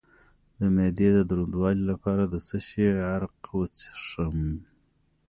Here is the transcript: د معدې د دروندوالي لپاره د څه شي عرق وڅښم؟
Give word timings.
د 0.59 0.61
معدې 0.75 1.09
د 1.17 1.19
دروندوالي 1.29 1.83
لپاره 1.91 2.23
د 2.27 2.35
څه 2.47 2.57
شي 2.67 2.85
عرق 3.11 3.35
وڅښم؟ 3.57 4.39